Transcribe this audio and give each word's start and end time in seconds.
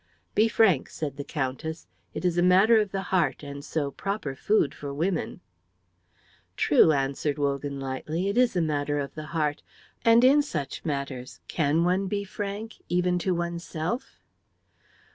"Be 0.33 0.47
frank," 0.47 0.89
said 0.89 1.17
the 1.17 1.23
Countess; 1.23 1.85
"it 2.15 2.25
is 2.25 2.35
a 2.35 2.41
matter 2.41 2.79
of 2.81 2.91
the 2.91 3.03
heart, 3.13 3.43
and 3.43 3.63
so 3.63 3.91
proper 3.91 4.33
food 4.35 4.73
for 4.73 4.91
women." 4.91 5.41
"True," 6.57 6.91
answered 6.91 7.37
Wogan, 7.37 7.79
lightly, 7.79 8.27
"it 8.27 8.35
is 8.35 8.55
a 8.55 8.61
matter 8.63 8.97
of 8.97 9.13
the 9.13 9.27
heart, 9.27 9.61
and 10.03 10.23
in 10.23 10.41
such 10.41 10.83
matters 10.83 11.39
can 11.47 11.83
one 11.83 12.07
be 12.07 12.23
frank 12.23 12.77
even 12.89 13.19
to 13.19 13.35
oneself?" 13.35 14.23